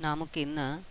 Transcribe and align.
നമുക്കിന്ന് 0.00 0.82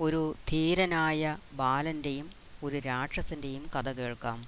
ഒരു 0.00 0.34
ധീരനായ 0.48 1.38
ബാലന്റെയും 1.52 2.30
ഒരു 2.62 2.76
രാക്ഷസന്റെയും 2.78 3.70
കഥ 3.74 3.92
കേൾക്കാം. 3.92 4.46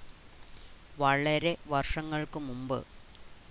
വളരെ 0.98 1.56
വർഷങ്ങൾക്ക് 1.66 2.38
മുമ്പ് 2.38 2.84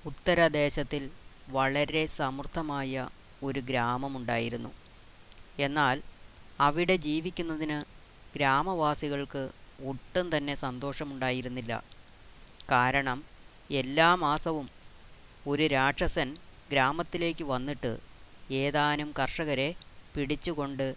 ഉത്തരദേശത്തിൽ 0.05 1.09
വളരെ 1.49 2.05
സമൃദ്ധമായ 2.05 3.09
ഒരു 3.43 3.59
ഗ്രാമമുണ്ടായിരുന്നു. 3.59 4.71
എന്നാൽ 5.59 6.01
അവിടെ 6.59 6.95
ജീവിക്കുന്നതിന് 6.95 7.83
ഗ്രാമവാസികൾക്ക് 8.35 9.49
ഒട്ടും 9.85 10.37
തന്നെ 10.37 10.55
സന്തോഷമുണ്ടായിരുന്നില്ല. 10.55 11.83
കാരണം 12.71 13.23
എല്ലാ 13.71 14.15
മാസവും 14.15 14.69
ഒരു 15.47 15.67
രാക്ഷസൻ 15.67 16.37
ഗ്രാമത്തിലേക്ക് 16.71 17.43
വന്നിട്ട് 17.43 17.99
ഏതാനും 18.51 19.13
കർഷകരെ 19.19 19.75
പിടിച്ചുകൊണ്ട് 20.15 20.95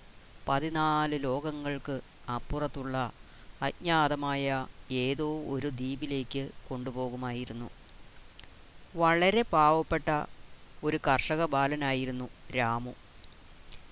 പതിനാല് 0.48 1.24
ലോകങ്ങൾക്ക് 1.24 2.00
അപ്പുറത്തുള്ള 2.28 3.12
അജ്ഞാതമായ 3.62 4.66
ഏതോ 4.90 5.40
ഒരു 5.40 5.66
ദ്വീപിലേക്ക് 5.66 6.50
കൊണ്ടുപോകുമായിരുന്നു. 6.68 7.70
വളരെ 8.96 9.42
പാവപ്പെട്ട 9.42 10.26
ഒരു 10.84 10.98
കർഷക 11.06 11.44
ബാലനായിരുന്നു 11.44 12.28
രാമു. 12.56 12.92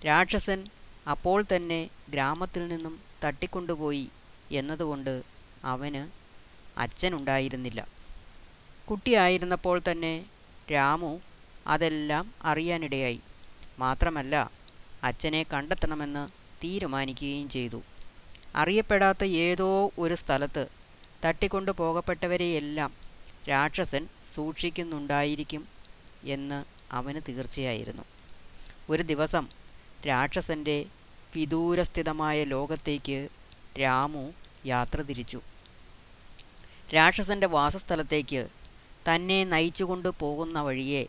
രാക്ഷസൻ 0.07 0.67
അപ്പോൾ 1.11 1.45
തന്നെ 1.57 1.91
ഗ്രാമത്തിൽ 2.09 2.69
നിന്നും 2.69 3.01
തട്ടിക്കൊണ്ടുപോയി 3.25 4.09
എന്നതുകൊണ്ട് 4.53 5.23
അവന് 5.65 6.09
അച്ഛനുണ്ടായിരുന്നില്ല. 6.79 7.89
കുട്ടിയായിരുന്നപ്പോൾ 8.91 9.81
തന്നെ 9.91 10.25
രാമു 10.73 11.21
അതെല്ലാം 11.67 12.35
അറിയാനിടയായി. 12.45 13.21
മാത്രമല്ല 13.79 14.56
അച്ഛനെ 15.07 15.47
കണ്ടെത്തണമെന്ന് 15.53 16.29
തീരുമാനിക്കുകയും 16.65 17.49
ചെയ്തു. 17.49 17.83
അറിയപ്പെടാത്ത 18.57 19.25
ഏതോ 19.25 19.91
ഒരു 19.99 20.15
സ്ഥലത്ത് 20.15 20.67
തട്ടിക്കൊണ്ടു 21.25 21.71
പോകപ്പെട്ടവരെയെല്ലാം 21.71 22.93
രാക്ഷസൻ 23.49 24.09
സൂക്ഷിക്കുന്നുണ്ടായിരിക്കും 24.35 25.69
എന്ന് 26.25 26.65
അവന് 26.93 27.21
തീർച്ചയായിരുന്നു. 27.29 28.03
ഒരു 28.91 29.03
ദിവസം 29.03 29.49
രാക്ഷസന്റെ 30.09 30.85
വിദൂരസ്ഥിതമായ 31.35 32.45
ലോകത്തേക്ക് 32.45 33.29
രാമു 33.81 34.25
യാത്ര 34.67 35.01
തിരിച്ചു. 35.03 35.41
രാക്ഷസന്റെ 36.95 37.47
വാസസ്ഥലത്തേക്ക് 37.47 38.49
തന്നെ 39.09 39.45
നയിച്ചുകൊണ്ട് 39.45 40.09
പോകുന്ന 40.09 40.63
വഴിയെ 40.63 41.03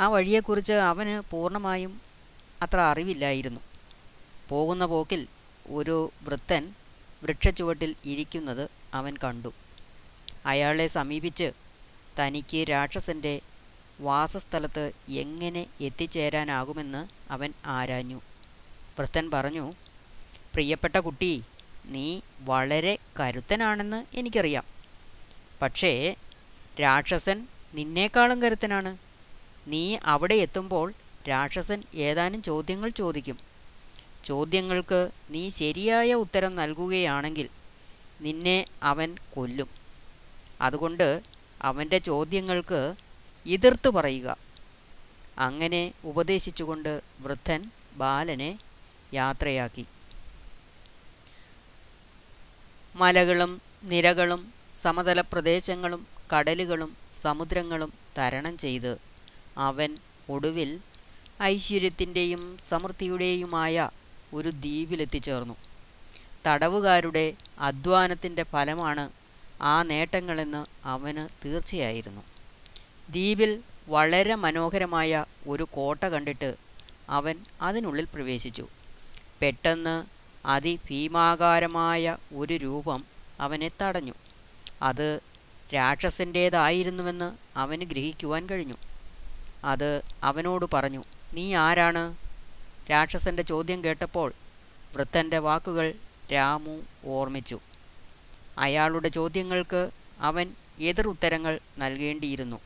ആ 0.00 0.08
വഴിയെക്കുറിച്ച് 0.08 0.72
അവന് 0.72 1.22
പൂർണമായും 1.30 2.00
അത്ര 2.62 2.80
അറിവില്ലായിരുന്നു. 2.80 3.60
പോകുന്ന 4.48 4.86
പോക്കിൽ 4.86 5.26
ഒരു 5.70 6.12
വൃത്തൻ 6.22 6.74
വൃക്ഷച്ചുവട്ടിൽ 7.22 7.94
ഇരിക്കുന്നത് 8.04 8.70
അവൻ 8.94 9.16
കണ്ടു. 9.24 9.52
അയാളെ 10.46 10.86
സമീപിച്ച് 10.86 11.52
തനിക്ക് 12.20 12.70
രാക്ഷസന്റെ 12.70 13.40
വാസസ്ഥലത്ത് 14.00 14.92
എങ്ങനെ 15.08 15.66
എത്തിച്ചേരാനാകുമെന്ന് 15.80 17.32
അവൻ 17.32 17.52
ആരാഞ്ഞു. 17.66 18.20
വൃത്തൻ 18.98 19.30
പറഞ്ഞു 19.30 19.72
പ്രിയപ്പെട്ട 20.54 20.96
കുട്ടി 20.96 21.44
നീ 21.84 22.20
വളരെ 22.40 22.98
കരുത്തനാണെന്ന് 23.20 24.16
എനിക്കറിയാം. 24.16 24.64
പക്ഷേ 25.62 26.16
രാക്ഷസൻ 26.80 27.46
നിന്നേക്കാളും 27.74 28.42
കരുത്തനാണ്. 28.42 28.98
നീ 29.66 29.98
അവിടെ 30.04 30.34
എത്തുമ്പോൾ 30.34 30.94
രാക്ഷസൻ 31.28 31.82
ഏതാനും 31.94 32.42
ചോദ്യങ്ങൾ 32.42 32.88
ചോദിക്കും. 32.88 33.38
ചോദ്യങ്ങൾക്ക് 34.24 35.10
നീ 35.30 35.50
ശരിയായ 35.50 36.14
ഉത്തരം 36.14 36.54
നൽകുകയാണെങ്കിൽ 36.54 37.48
നിന്നെ 38.20 38.66
അവൻ 38.82 39.16
കൊല്ലും. 39.34 39.68
അതുകൊണ്ട് 40.60 41.22
അവന്റെ 41.62 41.98
ചോദ്യങ്ങൾക്ക് 41.98 42.94
എതിർത്തു 43.46 43.90
പറയുക. 43.90 44.36
അങ്ങനെ 45.38 45.92
ഉപദേശിച്ചുകൊണ്ട് 46.04 47.02
വൃദ്ധൻ 47.20 47.70
ബാലനെ 47.92 48.58
യാത്രയാക്കി. 49.14 49.86
മലകളും 52.96 53.62
നിരകളും 53.82 54.52
സമതല 54.76 55.20
പ്രദേശങ്ങളും 55.20 56.06
കടലുകളും 56.32 56.96
സമുദ്രങ്ങളും 57.22 57.92
തരണം 58.18 58.58
ചെയ്ത് 58.58 59.13
അവൻ 59.56 59.96
ഒടുവിൽ 60.30 60.80
ഐശ്വര്യത്തിന്റെയും 61.42 62.58
സമൃദ്ധിയുടെയുമായ 62.68 63.90
ഒരു 64.32 64.48
ദ്വീപിലെത്തിച്ചേർന്നു 64.48 65.56
തടവുകാരുടെ 66.46 67.32
അധ്വാനത്തിന്റെ 67.58 68.42
ഫലമാണ് 68.42 69.10
ആ 69.62 69.82
നേട്ടങ്ങളെന്ന് 69.82 70.66
അവന് 70.84 71.46
തീർച്ചയായിരുന്നു. 71.46 72.20
ദ്വീപിൽ 73.10 73.62
വളരെ 73.88 74.34
മനോഹരമായ 74.34 75.24
ഒരു 75.48 75.62
കോട്ട 75.62 76.04
കണ്ടിട്ട് 76.04 76.54
അവൻ 77.10 77.38
അതിനുള്ളിൽ 77.62 78.06
പ്രവേശിച്ചു. 78.14 78.68
പെട്ടെന്ന് 79.42 80.04
അതിഭീമാകാരമായ 80.46 82.16
ഒരു 82.34 82.54
രൂപം 82.54 83.04
അവനെ 83.40 83.70
തടഞ്ഞു. 83.82 84.12
അത് 84.82 85.20
രാക്ഷസന്റേതായിരുന്നുവെന്ന് 85.74 87.32
അവന് 87.58 87.82
ഗ്രഹിക്കുവാൻ 87.82 88.48
കഴിഞ്ഞു. 88.48 88.74
അത് 89.64 90.02
അവനോട് 90.22 90.64
പറഞ്ഞു 90.72 91.04
നീ 91.34 91.54
ആരാണ്? 91.54 92.16
രാക്ഷസന്റെ 92.90 93.42
ചോദ്യം 93.42 93.84
കേട്ടപ്പോൾ 93.84 94.32
വൃത്തന്റെ 94.94 95.38
വാക്കുകൾ 95.38 95.94
രാമു 96.32 96.82
ഓർമ്മിച്ചു. 97.04 97.60
അയാളുടെ 98.58 99.08
ചോദ്യങ്ങൾക്ക് 99.08 99.90
അവൻ 100.20 100.54
എതിരുത്തരങ്ങൾ 100.80 101.60
നൽകേണ്ടിയിരുന്നു. 101.78 102.60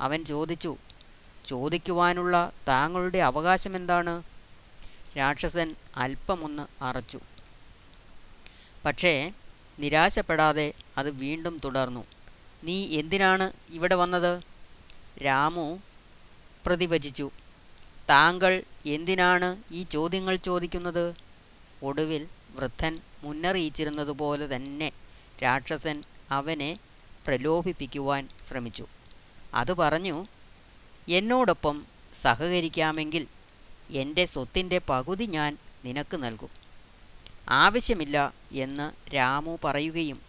അവൻ 0.00 0.24
ചോദിച്ചു 0.24 0.76
ചോദിക്കുവാനുള്ള 1.46 2.52
താങ്കളുടെ 2.68 3.18
അവകാശം 3.18 3.76
എന്താണ്? 3.76 4.22
രാക്ഷസൻ 5.18 5.76
അല്പമൊന്ന് 5.96 6.84
അറച്ചു. 6.84 7.20
പക്ഷേ 8.84 9.32
നിരാശപ്പെടാതെ 9.78 10.72
അത് 10.98 11.10
വീണ്ടും 11.10 11.60
തുടർന്നു. 11.64 12.04
നീ 12.64 12.98
എന്തിനാണ് 12.98 13.52
ഇവിടെ 13.70 13.94
വന്നത്? 13.94 14.42
രാമു 15.24 15.78
പ്രതിവചിച്ചു. 16.66 17.30
താങ്കൾ 18.10 18.62
എന്തിനാണ് 18.86 19.62
ഈ 19.72 19.82
ചോദ്യങ്ങൾ 19.82 20.36
ചോദിക്കുന്നത്? 20.36 21.14
ഒടുവിൽ 21.82 22.28
വൃദ്ധൻ 22.50 23.00
മുന്നറിയിച്ചിരുന്നതുപോലെ 23.22 24.56
തന്നെ 24.56 24.92
രാക്ഷസൻ 25.42 26.02
അവനെ 26.30 26.78
പ്രലോഭിപ്പിക്കുവാൻ 27.26 28.28
ശ്രമിച്ചു. 28.48 28.86
അത് 29.54 29.72
പറഞ്ഞു 29.72 30.26
എന്നോടൊപ്പം 31.08 31.86
സഹകരിക്കാമെങ്കിൽ 32.14 33.26
എന്റെ 33.90 34.24
സ്വത്തിന്റെ 34.24 34.80
പകുതി 34.88 35.24
ഞാൻ 35.24 35.58
നിനക്ക് 35.84 36.16
നൽകും. 36.16 36.48
ആവശ്യമില്ല 37.48 38.34
എന്ന് 38.52 39.14
രാമു 39.14 39.58
പറയുകയും 39.64 40.20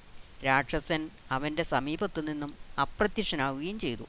രാക്ഷസൻ 0.46 1.10
അവന്റെ 1.32 1.64
സമീപത്തു 1.64 2.22
നിന്നും 2.22 2.54
അപ്രത്യക്ഷനാവുകയും 2.82 3.80
ചെയ്തു. 3.80 4.04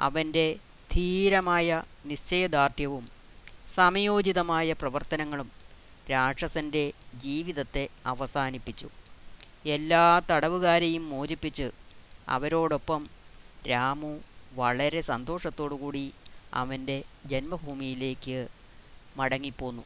അവന്റെ 0.00 0.56
ധീരമായ 0.92 1.82
നിശ്ചയദാർഢ്യവും 2.04 3.08
സമയോചിതമായ 3.66 4.72
പ്രവർത്തനങ്ങളും 4.72 5.52
രാക്ഷസന്റെ 6.10 6.92
ജീവിതത്തെ 7.14 7.88
അവസാനിപ്പിച്ചു. 8.06 8.88
എല്ലാ 9.66 10.20
തടവുകാരെയും 10.30 11.10
മോചിപ്പിച്ച് 11.10 11.70
അവരോടൊപ്പം 12.28 13.08
രാമു 13.68 14.18
വളരെ 14.54 15.00
സന്തോഷത്തോടുകൂടി 15.00 16.12
അവന്റെ 16.54 17.02
ജന്മഭൂമിയിലേക്ക് 17.26 18.48
മടങ്ങിപ്പോന്നു. 19.16 19.84